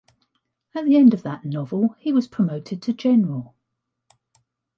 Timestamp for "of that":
1.13-1.45